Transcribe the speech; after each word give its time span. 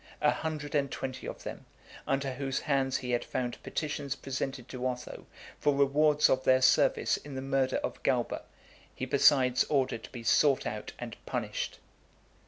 A 0.21 0.31
hundred 0.31 0.73
and 0.73 0.89
twenty 0.89 1.27
of 1.27 1.43
them, 1.43 1.67
under 2.07 2.33
whose 2.33 2.61
hands 2.61 2.97
he 2.97 3.11
had 3.11 3.23
found 3.23 3.61
petitions 3.61 4.15
presented 4.15 4.67
to 4.69 4.87
Otho, 4.87 5.27
for 5.59 5.75
rewards 5.75 6.27
of 6.27 6.43
their 6.43 6.63
service 6.63 7.17
in 7.17 7.35
the 7.35 7.41
murder 7.43 7.75
of 7.83 8.01
Galba, 8.01 8.41
he 8.95 9.05
besides 9.05 9.63
ordered 9.65 10.03
to 10.05 10.09
be 10.09 10.23
sought 10.23 10.65
out 10.65 10.91
and 10.97 11.17
punished. 11.27 11.77